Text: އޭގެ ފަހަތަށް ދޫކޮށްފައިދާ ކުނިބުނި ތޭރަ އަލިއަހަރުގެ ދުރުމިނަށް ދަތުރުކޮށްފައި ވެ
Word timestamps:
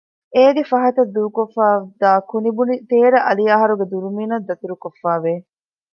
އޭގެ 0.35 0.63
ފަހަތަށް 0.71 1.11
ދޫކޮށްފައިދާ 1.15 2.09
ކުނިބުނި 2.29 2.75
ތޭރަ 2.89 3.19
އަލިއަހަރުގެ 3.27 3.85
ދުރުމިނަށް 3.91 4.45
ދަތުރުކޮށްފައި 4.47 5.21
ވެ 5.23 5.33